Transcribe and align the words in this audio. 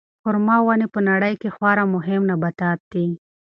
خورما 0.21 0.57
ونې 0.67 0.87
په 0.93 0.99
نړۍ 1.09 1.33
کې 1.41 1.49
خورا 1.55 1.83
مهم 1.95 2.21
نباتات 2.31 2.79
دي. 2.91 3.07